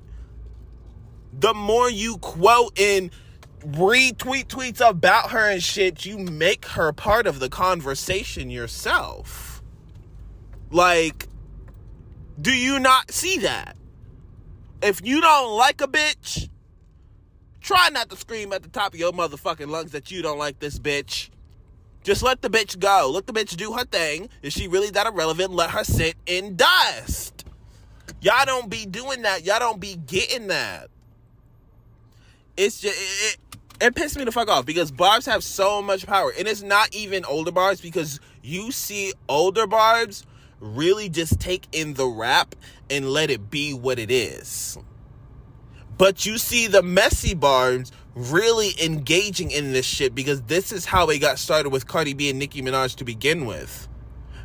The 1.31 1.53
more 1.53 1.89
you 1.89 2.17
quote 2.17 2.77
and 2.77 3.11
retweet 3.65 4.47
tweets 4.47 4.85
about 4.85 5.31
her 5.31 5.49
and 5.49 5.63
shit, 5.63 6.05
you 6.05 6.17
make 6.17 6.65
her 6.65 6.91
part 6.91 7.27
of 7.27 7.39
the 7.39 7.47
conversation 7.47 8.49
yourself. 8.49 9.63
Like, 10.69 11.29
do 12.41 12.51
you 12.51 12.77
not 12.77 13.11
see 13.11 13.37
that? 13.37 13.77
If 14.81 15.05
you 15.05 15.21
don't 15.21 15.57
like 15.57 15.81
a 15.81 15.87
bitch, 15.87 16.49
Try 17.61 17.89
not 17.89 18.09
to 18.09 18.17
scream 18.17 18.51
at 18.53 18.63
the 18.63 18.69
top 18.69 18.93
of 18.93 18.99
your 18.99 19.11
motherfucking 19.11 19.69
lungs 19.69 19.91
that 19.91 20.09
you 20.09 20.23
don't 20.23 20.39
like 20.39 20.59
this 20.59 20.79
bitch. 20.79 21.29
Just 22.03 22.23
let 22.23 22.41
the 22.41 22.49
bitch 22.49 22.79
go. 22.79 23.11
Let 23.13 23.27
the 23.27 23.33
bitch 23.33 23.55
do 23.55 23.73
her 23.73 23.85
thing. 23.85 24.29
Is 24.41 24.53
she 24.53 24.67
really 24.67 24.89
that 24.89 25.05
irrelevant? 25.05 25.51
Let 25.51 25.69
her 25.69 25.83
sit 25.83 26.15
in 26.25 26.55
dust. 26.55 27.45
Y'all 28.19 28.45
don't 28.45 28.69
be 28.69 28.87
doing 28.87 29.21
that. 29.21 29.45
Y'all 29.45 29.59
don't 29.59 29.79
be 29.79 29.95
getting 29.95 30.47
that. 30.47 30.89
It's 32.57 32.81
just 32.81 32.99
it, 32.99 33.37
it, 33.79 33.85
it 33.87 33.95
pissed 33.95 34.17
me 34.17 34.23
the 34.23 34.31
fuck 34.31 34.49
off 34.49 34.65
because 34.65 34.91
barbs 34.91 35.27
have 35.27 35.43
so 35.43 35.81
much 35.81 36.07
power, 36.07 36.33
and 36.37 36.47
it's 36.47 36.63
not 36.63 36.93
even 36.95 37.23
older 37.25 37.51
barbs 37.51 37.79
because 37.79 38.19
you 38.41 38.71
see 38.71 39.13
older 39.29 39.67
barbs 39.67 40.25
really 40.59 41.09
just 41.09 41.39
take 41.39 41.67
in 41.71 41.93
the 41.93 42.07
rap 42.07 42.55
and 42.91 43.09
let 43.09 43.31
it 43.31 43.49
be 43.49 43.73
what 43.73 43.97
it 43.97 44.11
is. 44.11 44.77
But 45.97 46.25
you 46.25 46.37
see 46.37 46.67
the 46.67 46.83
messy 46.83 47.33
barbs 47.33 47.91
really 48.15 48.71
engaging 48.83 49.51
in 49.51 49.71
this 49.71 49.85
shit 49.85 50.13
because 50.13 50.41
this 50.43 50.71
is 50.71 50.85
how 50.85 51.09
it 51.09 51.19
got 51.19 51.39
started 51.39 51.69
with 51.69 51.87
Cardi 51.87 52.13
B 52.13 52.29
and 52.29 52.39
Nicki 52.39 52.61
Minaj 52.61 52.95
to 52.97 53.05
begin 53.05 53.45
with. 53.45 53.87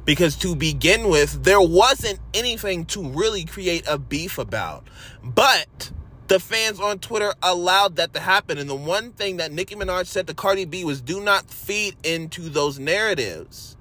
Because 0.05 0.37
to 0.37 0.55
begin 0.55 1.09
with, 1.09 1.43
there 1.43 1.61
wasn't 1.61 2.21
anything 2.33 2.85
to 2.87 3.09
really 3.09 3.45
create 3.45 3.85
a 3.89 3.99
beef 3.99 4.39
about. 4.39 4.87
But 5.25 5.91
the 6.29 6.39
fans 6.39 6.79
on 6.79 6.99
Twitter 7.01 7.35
allowed 7.43 7.97
that 7.97 8.15
to 8.15 8.21
happen. 8.21 8.59
And 8.59 8.69
the 8.71 8.77
one 8.77 9.13
thing 9.13 9.39
that 9.39 9.51
Nicki 9.51 9.75
Minaj 9.75 10.07
said 10.07 10.27
to 10.29 10.35
Cardi 10.35 10.65
B 10.65 10.85
was 10.85 11.01
do 11.01 11.21
not 11.21 11.51
feed 11.51 11.97
into 12.05 12.49
those 12.49 12.79
narratives. 12.79 13.76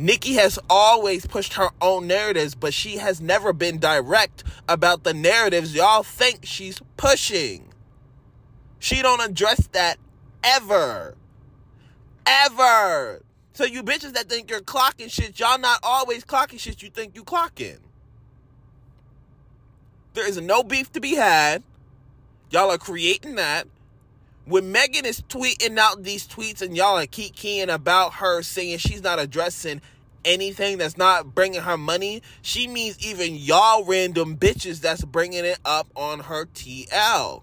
Nicki 0.00 0.32
has 0.32 0.58
always 0.70 1.26
pushed 1.26 1.52
her 1.54 1.68
own 1.82 2.06
narratives, 2.06 2.54
but 2.54 2.72
she 2.72 2.96
has 2.96 3.20
never 3.20 3.52
been 3.52 3.78
direct 3.78 4.42
about 4.66 5.04
the 5.04 5.12
narratives 5.12 5.74
y'all 5.74 6.02
think 6.02 6.46
she's 6.46 6.80
pushing. 6.96 7.68
She 8.78 9.02
don't 9.02 9.20
address 9.20 9.68
that 9.72 9.98
ever. 10.42 11.16
Ever. 12.24 13.20
So 13.52 13.64
you 13.64 13.82
bitches 13.82 14.14
that 14.14 14.30
think 14.30 14.48
you're 14.48 14.62
clocking 14.62 15.10
shit, 15.10 15.38
y'all 15.38 15.58
not 15.58 15.80
always 15.82 16.24
clocking 16.24 16.58
shit 16.58 16.82
you 16.82 16.88
think 16.88 17.14
you 17.14 17.22
clocking. 17.22 17.80
There 20.14 20.26
is 20.26 20.40
no 20.40 20.62
beef 20.62 20.90
to 20.92 21.00
be 21.00 21.16
had. 21.16 21.62
Y'all 22.48 22.70
are 22.70 22.78
creating 22.78 23.34
that 23.34 23.68
when 24.44 24.72
Megan 24.72 25.06
is 25.06 25.20
tweeting 25.22 25.78
out 25.78 26.02
these 26.02 26.26
tweets 26.26 26.62
and 26.62 26.76
y'all 26.76 26.98
are 26.98 27.06
keep 27.06 27.34
keying 27.34 27.70
about 27.70 28.14
her 28.14 28.42
saying 28.42 28.78
she's 28.78 29.02
not 29.02 29.18
addressing 29.18 29.80
anything 30.24 30.78
that's 30.78 30.96
not 30.96 31.34
bringing 31.34 31.62
her 31.62 31.76
money, 31.76 32.22
she 32.42 32.66
means 32.66 32.98
even 33.04 33.34
y'all 33.36 33.84
random 33.84 34.36
bitches 34.36 34.80
that's 34.80 35.04
bringing 35.04 35.44
it 35.44 35.58
up 35.64 35.88
on 35.94 36.20
her 36.20 36.46
TL. 36.46 37.42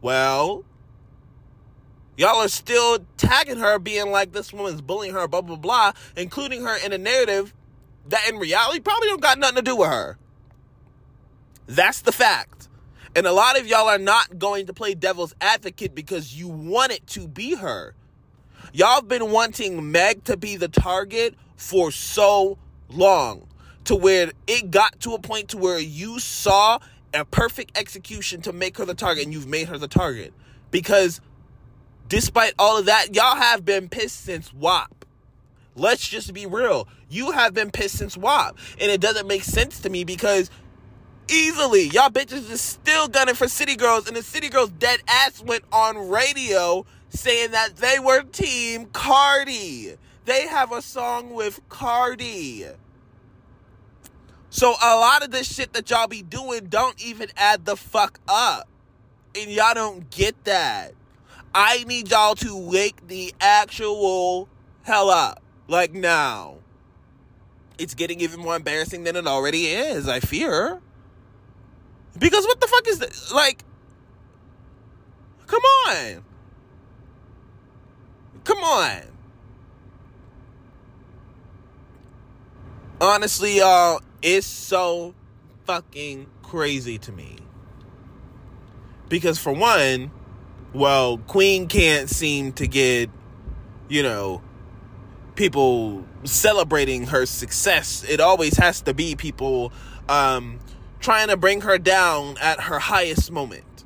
Well, 0.00 0.64
y'all 2.16 2.42
are 2.42 2.48
still 2.48 2.98
tagging 3.16 3.58
her, 3.58 3.78
being 3.78 4.10
like 4.10 4.32
this 4.32 4.52
woman's 4.52 4.80
bullying 4.80 5.14
her, 5.14 5.26
blah 5.28 5.40
blah 5.40 5.56
blah, 5.56 5.92
including 6.16 6.62
her 6.62 6.76
in 6.84 6.92
a 6.92 6.98
narrative 6.98 7.54
that 8.08 8.28
in 8.28 8.36
reality 8.38 8.80
probably 8.80 9.08
don't 9.08 9.22
got 9.22 9.38
nothing 9.38 9.56
to 9.56 9.62
do 9.62 9.76
with 9.76 9.88
her. 9.88 10.18
That's 11.66 12.02
the 12.02 12.12
fact. 12.12 12.68
And 13.16 13.26
a 13.26 13.32
lot 13.32 13.58
of 13.58 13.66
y'all 13.66 13.88
are 13.88 13.98
not 13.98 14.38
going 14.38 14.66
to 14.66 14.72
play 14.72 14.94
devil's 14.94 15.34
advocate 15.40 15.94
because 15.94 16.34
you 16.34 16.48
want 16.48 16.92
it 16.92 17.06
to 17.08 17.28
be 17.28 17.54
her. 17.54 17.94
Y'all 18.72 18.96
have 18.96 19.08
been 19.08 19.30
wanting 19.30 19.92
Meg 19.92 20.24
to 20.24 20.36
be 20.36 20.56
the 20.56 20.68
target 20.68 21.34
for 21.56 21.92
so 21.92 22.58
long 22.88 23.46
to 23.84 23.94
where 23.94 24.32
it 24.46 24.70
got 24.70 24.98
to 25.00 25.14
a 25.14 25.20
point 25.20 25.50
to 25.50 25.58
where 25.58 25.78
you 25.78 26.18
saw 26.18 26.78
a 27.12 27.24
perfect 27.24 27.78
execution 27.78 28.40
to 28.42 28.52
make 28.52 28.78
her 28.78 28.84
the 28.84 28.94
target 28.94 29.24
and 29.24 29.32
you've 29.32 29.46
made 29.46 29.68
her 29.68 29.78
the 29.78 29.86
target. 29.86 30.32
Because 30.70 31.20
despite 32.08 32.54
all 32.58 32.78
of 32.78 32.86
that, 32.86 33.14
y'all 33.14 33.36
have 33.36 33.64
been 33.64 33.88
pissed 33.88 34.22
since 34.24 34.52
WAP. 34.52 35.04
Let's 35.76 36.08
just 36.08 36.32
be 36.32 36.46
real. 36.46 36.88
You 37.08 37.32
have 37.32 37.54
been 37.54 37.70
pissed 37.70 37.98
since 37.98 38.16
WAP. 38.16 38.58
And 38.80 38.90
it 38.90 39.00
doesn't 39.00 39.26
make 39.26 39.44
sense 39.44 39.80
to 39.80 39.90
me 39.90 40.04
because 40.04 40.50
easily. 41.28 41.88
Y'all 41.88 42.10
bitches 42.10 42.50
is 42.50 42.60
still 42.60 43.08
gunning 43.08 43.34
for 43.34 43.48
City 43.48 43.76
Girls, 43.76 44.06
and 44.06 44.16
the 44.16 44.22
City 44.22 44.48
Girls 44.48 44.70
dead 44.70 45.00
ass 45.08 45.42
went 45.42 45.64
on 45.72 46.08
radio 46.08 46.84
saying 47.08 47.52
that 47.52 47.76
they 47.76 47.98
were 47.98 48.22
Team 48.22 48.86
Cardi. 48.86 49.94
They 50.24 50.46
have 50.46 50.72
a 50.72 50.82
song 50.82 51.34
with 51.34 51.60
Cardi. 51.68 52.66
So 54.50 54.74
a 54.82 54.96
lot 54.96 55.24
of 55.24 55.30
this 55.30 55.52
shit 55.52 55.72
that 55.72 55.90
y'all 55.90 56.06
be 56.06 56.22
doing 56.22 56.66
don't 56.66 57.02
even 57.04 57.28
add 57.36 57.64
the 57.64 57.76
fuck 57.76 58.20
up. 58.28 58.68
And 59.36 59.50
y'all 59.50 59.74
don't 59.74 60.08
get 60.10 60.44
that. 60.44 60.92
I 61.52 61.84
need 61.84 62.10
y'all 62.10 62.36
to 62.36 62.56
wake 62.56 63.08
the 63.08 63.34
actual 63.40 64.48
hell 64.82 65.10
up. 65.10 65.42
Like 65.66 65.92
now. 65.92 66.58
It's 67.78 67.94
getting 67.94 68.20
even 68.20 68.40
more 68.40 68.54
embarrassing 68.54 69.02
than 69.02 69.16
it 69.16 69.26
already 69.26 69.66
is, 69.66 70.06
I 70.06 70.20
fear. 70.20 70.80
Because 72.24 72.46
what 72.46 72.58
the 72.58 72.66
fuck 72.66 72.88
is 72.88 73.00
that? 73.00 73.34
Like, 73.34 73.62
come 75.46 75.60
on. 75.60 76.24
Come 78.44 78.64
on. 78.64 79.02
Honestly, 82.98 83.58
y'all, 83.58 84.00
it's 84.22 84.46
so 84.46 85.14
fucking 85.66 86.26
crazy 86.42 86.96
to 86.96 87.12
me. 87.12 87.36
Because 89.10 89.38
for 89.38 89.52
one, 89.52 90.10
well, 90.72 91.18
Queen 91.18 91.68
can't 91.68 92.08
seem 92.08 92.54
to 92.54 92.66
get, 92.66 93.10
you 93.90 94.02
know, 94.02 94.40
people 95.34 96.06
celebrating 96.22 97.08
her 97.08 97.26
success. 97.26 98.02
It 98.08 98.20
always 98.20 98.56
has 98.56 98.80
to 98.80 98.94
be 98.94 99.14
people 99.14 99.74
um, 100.08 100.58
trying 101.04 101.28
to 101.28 101.36
bring 101.36 101.60
her 101.60 101.76
down 101.76 102.34
at 102.40 102.58
her 102.62 102.78
highest 102.78 103.30
moment. 103.30 103.84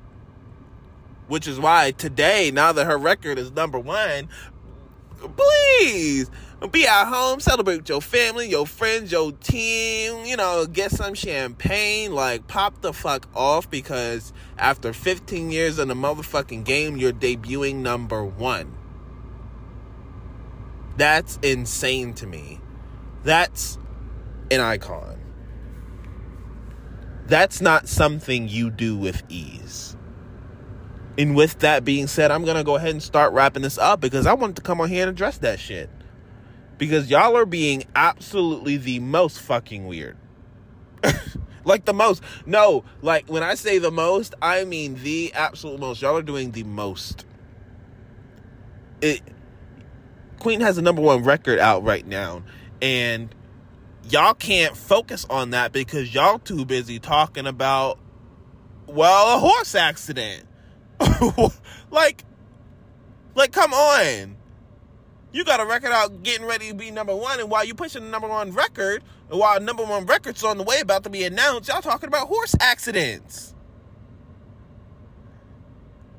Which 1.27 1.49
is 1.49 1.59
why 1.59 1.91
today, 1.91 2.53
now 2.53 2.71
that 2.71 2.87
her 2.87 2.97
record 2.97 3.41
is 3.41 3.51
number 3.51 3.77
one, 3.79 4.29
please 5.37 6.31
be 6.71 6.87
at 6.87 7.07
home, 7.07 7.41
celebrate 7.41 7.79
with 7.79 7.89
your 7.89 8.01
family, 8.01 8.49
your 8.49 8.67
friends, 8.67 9.11
your 9.11 9.33
team, 9.33 10.25
you 10.27 10.37
know, 10.37 10.65
get 10.65 10.93
some 10.93 11.15
champagne, 11.15 12.13
like 12.13 12.47
pop 12.47 12.81
the 12.83 12.93
fuck 12.93 13.29
off 13.35 13.69
because 13.69 14.33
after 14.57 14.93
15 14.93 15.51
years 15.51 15.81
in 15.81 15.89
the 15.89 15.95
motherfucking 15.95 16.65
game, 16.65 16.97
you're 16.97 17.13
debuting 17.13 17.77
number 17.77 18.25
one. 18.25 18.73
That's 20.97 21.37
insane 21.43 22.15
to 22.15 22.29
me. 22.29 22.61
That's 23.25 23.77
an 24.53 24.61
icon. 24.61 25.18
That's 27.29 27.61
not 27.61 27.89
something 27.89 28.49
you 28.49 28.71
do 28.71 28.97
with 28.97 29.23
ease. 29.29 29.97
And 31.19 31.37
with 31.37 31.59
that 31.59 31.85
being 31.85 32.07
said, 32.07 32.31
I'm 32.31 32.45
going 32.45 32.57
to 32.57 32.65
go 32.65 32.77
ahead 32.77 32.91
and 32.91 33.03
start 33.03 33.33
wrapping 33.33 33.63
this 33.63 33.77
up 33.77 34.01
because 34.01 34.27
I 34.27 34.33
wanted 34.33 34.57
to 34.57 34.63
come 34.63 34.81
on 34.81 34.89
here 34.89 35.03
and 35.03 35.11
address 35.11 35.39
that 35.39 35.61
shit. 35.61 35.91
Because 36.79 37.11
y'all 37.11 37.37
are 37.37 37.45
being 37.45 37.85
absolutely 37.95 38.77
the 38.77 39.01
most 39.01 39.41
fucking 39.41 39.87
weird. 39.87 40.17
like 41.65 41.85
the 41.85 41.93
most. 41.93 42.23
No, 42.47 42.85
like 43.03 43.29
when 43.29 43.43
I 43.43 43.57
say 43.57 43.79
the 43.79 43.91
most, 43.91 44.35
I 44.41 44.65
mean 44.65 44.95
the 45.03 45.33
absolute 45.35 45.81
most. 45.81 46.01
Y'all 46.01 46.17
are 46.17 46.23
doing 46.23 46.53
the 46.53 46.65
most. 46.65 47.27
It 49.01 49.21
Queen 50.39 50.61
has 50.61 50.79
a 50.79 50.83
number 50.83 51.03
one 51.03 51.25
record 51.25 51.59
out 51.59 51.83
right 51.83 52.07
now, 52.07 52.43
and 52.81 53.35
y'all 54.11 54.35
can't 54.35 54.77
focus 54.77 55.27
on 55.29 55.51
that 55.51 55.73
because 55.73 56.15
y'all 56.15 56.39
too 56.39 56.65
busy 56.65 56.99
talking 56.99 57.47
about 57.47 57.99
well 58.87 59.37
a 59.37 59.39
horse 59.39 59.75
accident. 59.75 60.45
like, 61.91 62.25
like 63.35 63.53
come 63.53 63.73
on. 63.73 64.37
You 65.31 65.45
got 65.45 65.61
a 65.61 65.67
record 65.67 65.91
out 65.91 66.23
getting 66.23 66.47
ready 66.47 66.69
to 66.69 66.75
be 66.75 66.91
number 66.91 67.15
one, 67.15 67.39
and 67.39 67.51
while 67.51 67.65
you 67.65 67.75
pushing 67.75 68.03
the 68.03 68.09
number 68.09 68.29
one 68.29 68.53
record, 68.53 69.05
and 69.31 69.39
while 69.39 69.61
number 69.61 69.85
one 69.85 70.07
record's 70.07 70.43
on 70.43 70.57
the 70.57 70.65
way 70.65 70.81
about 70.81 71.05
to 71.05 71.11
be 71.11 71.25
announced, 71.25 71.69
y'all 71.69 71.83
talking 71.83 72.09
about 72.09 72.29
horse 72.29 72.55
accidents. 72.61 73.55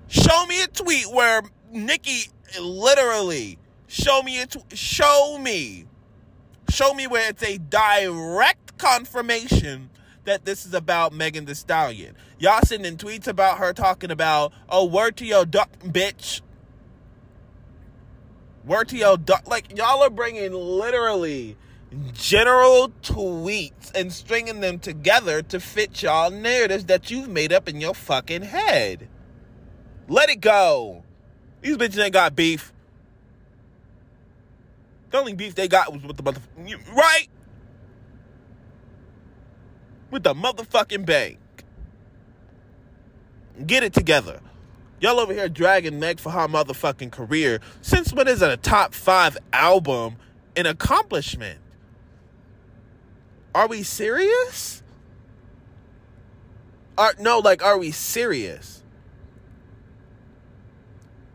Show 0.08 0.46
me 0.46 0.64
a 0.64 0.68
tweet 0.68 1.12
where 1.12 1.42
Nicki 1.72 2.30
literally 2.60 3.58
show 3.88 4.22
me 4.22 4.42
a 4.42 4.46
tw- 4.46 4.78
show 4.78 5.38
me 5.42 5.86
show 6.70 6.94
me 6.94 7.08
where 7.08 7.30
it's 7.30 7.44
a 7.44 7.58
direct 7.58 8.78
confirmation 8.78 9.90
that 10.26 10.46
this 10.46 10.66
is 10.66 10.74
about 10.74 11.14
Megan 11.14 11.46
Thee 11.46 11.54
Stallion. 11.54 12.16
Y'all 12.38 12.62
sending 12.64 12.98
tweets 12.98 13.28
about 13.28 13.58
her 13.58 13.74
talking 13.74 14.12
about, 14.12 14.54
oh, 14.70 14.86
word 14.86 15.18
to 15.18 15.26
your 15.26 15.46
duck, 15.46 15.70
bitch. 15.80 16.42
Word 18.66 18.90
to 18.90 18.98
your 18.98 19.18
duck. 19.18 19.48
Like, 19.48 19.78
y'all 19.78 20.04
are 20.04 20.10
bringing 20.10 20.54
literally 20.54 21.58
general 22.14 22.92
tweets 23.02 23.92
and 23.96 24.14
stringing 24.14 24.60
them 24.60 24.78
together 24.80 25.42
to 25.42 25.60
fit 25.60 26.04
y'all 26.04 26.30
narratives 26.30 26.86
that 26.86 27.10
you've 27.10 27.28
made 27.30 27.52
up 27.52 27.68
in 27.68 27.82
your 27.82 27.96
fucking 27.96 28.44
head. 28.44 29.10
Let 30.08 30.30
it 30.30 30.42
go. 30.42 31.04
These 31.62 31.78
bitches 31.78 32.04
ain't 32.04 32.14
got 32.14 32.36
beef. 32.36 32.72
The 35.10 35.18
only 35.18 35.34
beef 35.34 35.56
they 35.56 35.68
got 35.68 35.92
was 35.92 36.04
with 36.04 36.18
the 36.18 36.24
motherfucking 36.24 36.96
right 36.96 37.28
with 40.12 40.24
the 40.24 40.34
motherfucking 40.34 41.06
bank. 41.06 41.38
Get 43.66 43.84
it 43.84 43.94
together. 43.94 44.40
Y'all 45.00 45.20
over 45.20 45.34
here 45.34 45.50
dragging 45.50 46.00
Meg 46.00 46.20
for 46.20 46.32
her 46.32 46.48
motherfucking 46.48 47.12
career. 47.12 47.62
Since 47.82 48.14
when 48.14 48.28
is 48.28 48.42
it 48.42 48.52
a 48.52 48.58
top 48.58 48.94
five 48.94 49.38
album 49.54 50.18
an 50.56 50.66
accomplishment? 50.66 51.60
Are 53.56 53.68
we 53.68 53.84
serious? 53.84 54.84
Are 56.98 57.14
no, 57.20 57.40
like, 57.40 57.64
are 57.64 57.78
we 57.78 57.92
serious? 57.92 58.84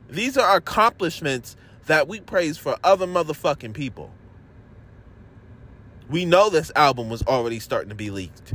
These 0.09 0.37
are 0.37 0.57
accomplishments 0.57 1.57
that 1.87 2.09
we 2.09 2.21
praise 2.21 2.59
for 2.59 2.77
other 2.85 3.07
motherfucking 3.07 3.75
people. 3.75 4.11
We 6.09 6.25
know 6.25 6.51
this 6.51 6.71
album 6.77 7.09
was 7.09 7.23
already 7.23 7.59
starting 7.59 7.89
to 7.89 7.95
be 7.95 8.11
leaked. 8.11 8.55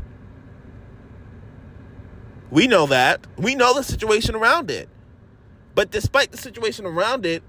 We 2.52 2.68
know 2.68 2.88
that. 2.88 3.26
We 3.38 3.56
know 3.56 3.74
the 3.74 3.84
situation 3.84 4.36
around 4.36 4.72
it. 4.72 4.90
But 5.76 5.92
despite 5.92 6.32
the 6.32 6.38
situation 6.38 6.86
around 6.86 7.26
it, 7.26 7.44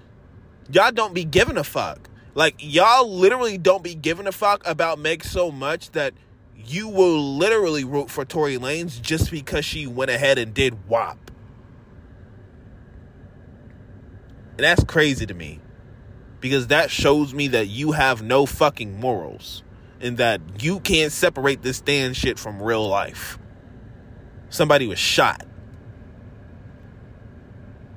y'all 0.70 0.92
don't 0.92 1.14
be 1.14 1.24
giving 1.24 1.56
a 1.56 1.64
fuck. 1.64 2.08
Like, 2.34 2.56
y'all 2.58 3.10
literally 3.10 3.58
don't 3.58 3.82
be 3.82 3.94
giving 3.94 4.26
a 4.26 4.32
fuck 4.32 4.66
about 4.66 4.98
Meg 4.98 5.24
so 5.24 5.50
much 5.50 5.90
that 5.92 6.14
you 6.54 6.88
will 6.88 7.36
literally 7.36 7.84
root 7.84 8.10
for 8.10 8.24
Tory 8.24 8.56
Lanez 8.56 9.00
just 9.00 9.30
because 9.30 9.64
she 9.64 9.86
went 9.86 10.10
ahead 10.10 10.38
and 10.38 10.54
did 10.54 10.88
WAP. 10.88 11.30
And 14.52 14.64
that's 14.64 14.84
crazy 14.84 15.26
to 15.26 15.34
me. 15.34 15.60
Because 16.40 16.68
that 16.68 16.90
shows 16.90 17.34
me 17.34 17.48
that 17.48 17.68
you 17.68 17.92
have 17.92 18.22
no 18.22 18.46
fucking 18.46 18.98
morals. 18.98 19.62
And 20.00 20.16
that 20.16 20.40
you 20.62 20.80
can't 20.80 21.12
separate 21.12 21.62
this 21.62 21.76
stand 21.76 22.16
shit 22.16 22.38
from 22.38 22.62
real 22.62 22.88
life. 22.88 23.38
Somebody 24.48 24.86
was 24.86 24.98
shot. 24.98 25.46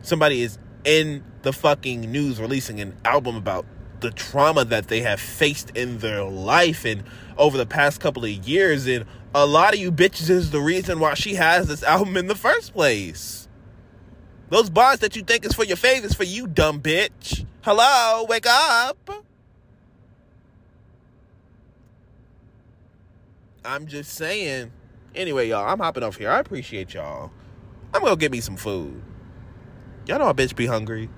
Somebody 0.02 0.42
is 0.42 0.58
in 0.84 1.24
the 1.44 1.54
fucking 1.54 2.02
news 2.02 2.42
releasing 2.42 2.82
an 2.82 2.96
album 3.06 3.38
about 3.38 3.66
the 4.02 4.12
trauma 4.12 4.66
that 4.66 4.90
they 4.90 5.00
have 5.00 5.20
faced 5.20 5.70
in 5.72 6.00
their 6.00 6.24
life 6.24 6.84
and 6.84 7.04
over 7.38 7.58
the 7.58 7.66
past 7.66 8.02
couple 8.02 8.26
of 8.26 8.30
years. 8.30 8.86
And 8.86 9.06
a 9.34 9.46
lot 9.46 9.74
of 9.74 9.80
you 9.80 9.92
bitches 9.92 10.30
is 10.30 10.52
the 10.52 10.60
reason 10.60 11.00
why 11.00 11.14
she 11.14 11.36
has 11.36 11.68
this 11.68 11.84
album 11.84 12.18
in 12.18 12.28
the 12.28 12.36
first 12.36 12.74
place. 12.74 13.43
Those 14.54 14.70
bars 14.70 15.00
that 15.00 15.16
you 15.16 15.24
think 15.24 15.48
is 15.48 15.54
for 15.54 15.64
your 15.64 15.78
favorites 15.78 16.14
for 16.14 16.26
you, 16.26 16.46
dumb 16.46 16.80
bitch. 16.80 17.44
Hello, 17.64 18.24
wake 18.30 18.46
up. 18.46 19.10
I'm 23.66 23.88
just 23.88 24.14
saying. 24.14 24.72
Anyway, 25.16 25.50
y'all, 25.50 25.68
I'm 25.68 25.80
hopping 25.80 26.04
off 26.04 26.18
here. 26.18 26.30
I 26.30 26.38
appreciate 26.38 26.94
y'all. 26.94 27.32
I'm 27.96 28.04
gonna 28.04 28.16
get 28.16 28.32
me 28.32 28.42
some 28.42 28.56
food. 28.56 29.02
Y'all 30.06 30.20
know 30.20 30.28
a 30.28 30.36
bitch 30.36 30.56
be 30.56 30.68
hungry. 30.68 31.10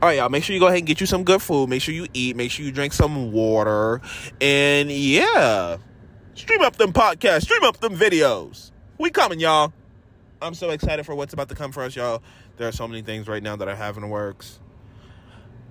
All 0.00 0.08
right, 0.08 0.16
y'all. 0.16 0.30
Make 0.30 0.42
sure 0.42 0.54
you 0.54 0.60
go 0.60 0.68
ahead 0.68 0.78
and 0.78 0.86
get 0.86 0.98
you 0.98 1.06
some 1.06 1.24
good 1.24 1.42
food. 1.42 1.68
Make 1.68 1.82
sure 1.82 1.92
you 1.92 2.06
eat. 2.14 2.36
Make 2.36 2.50
sure 2.50 2.64
you 2.64 2.72
drink 2.72 2.94
some 2.94 3.32
water. 3.32 4.00
And 4.40 4.90
yeah, 4.90 5.76
stream 6.32 6.62
up 6.62 6.76
them 6.76 6.94
podcasts. 6.94 7.42
Stream 7.42 7.64
up 7.64 7.80
them 7.80 7.94
videos. 7.94 8.70
We 8.96 9.10
coming, 9.10 9.40
y'all. 9.40 9.74
I'm 10.42 10.54
so 10.54 10.70
excited 10.70 11.06
for 11.06 11.14
what's 11.14 11.32
about 11.32 11.48
to 11.50 11.54
come 11.54 11.70
for 11.70 11.84
us, 11.84 11.94
y'all. 11.94 12.22
There 12.62 12.68
are 12.68 12.70
so 12.70 12.86
many 12.86 13.02
things 13.02 13.26
right 13.26 13.42
now 13.42 13.56
that 13.56 13.68
I 13.68 13.74
have 13.74 13.96
in 13.96 14.02
the 14.02 14.08
works. 14.08 14.60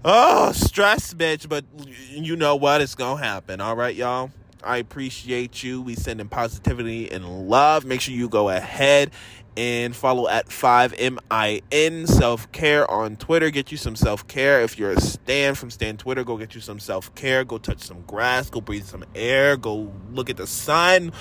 Oh, 0.04 0.52
stress, 0.52 1.14
bitch. 1.14 1.48
But 1.48 1.64
you 2.10 2.36
know 2.36 2.58
what? 2.58 2.82
It's 2.82 2.96
gonna 2.96 3.24
happen. 3.24 3.62
All 3.62 3.78
right, 3.78 3.96
y'all. 3.96 4.30
I 4.62 4.76
appreciate 4.76 5.64
you. 5.64 5.82
We 5.82 5.96
sending 5.96 6.28
positivity 6.28 7.10
and 7.10 7.48
love. 7.48 7.86
Make 7.86 8.02
sure 8.02 8.14
you 8.14 8.28
go 8.28 8.50
ahead 8.50 9.12
and 9.56 9.96
follow 9.96 10.28
at 10.28 10.48
5MIN 10.48 12.10
self 12.10 12.52
care 12.52 12.92
on 12.92 13.16
Twitter. 13.16 13.52
Get 13.52 13.72
you 13.72 13.78
some 13.78 13.96
self 13.96 14.28
care. 14.28 14.62
If 14.62 14.78
you're 14.78 14.92
a 14.92 15.00
Stan 15.00 15.56
from 15.56 15.72
Stan 15.72 15.96
Twitter, 15.96 16.26
go 16.26 16.36
get 16.36 16.56
you 16.56 16.60
some 16.60 16.78
self 16.78 17.16
care. 17.16 17.46
Go 17.46 17.58
touch 17.58 17.80
some 17.80 18.02
grass. 18.02 18.50
Go 18.50 18.60
breathe 18.60 18.84
some 18.84 19.06
air. 19.16 19.56
Go 19.56 19.94
look 20.12 20.30
at 20.30 20.36
the 20.36 20.46
sun. 20.46 21.14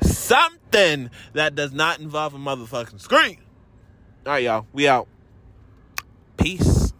Something 0.00 1.10
that 1.34 1.54
does 1.54 1.74
not 1.74 2.00
involve 2.00 2.32
a 2.32 2.38
motherfucking 2.38 3.02
screen. 3.02 3.40
All 4.24 4.32
right, 4.32 4.42
y'all. 4.42 4.66
We 4.72 4.88
out. 4.88 5.06
Peace. 6.38 6.92